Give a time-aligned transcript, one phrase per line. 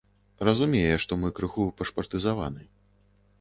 [0.47, 2.67] Разумее, што мы крыху пашпартызаваны.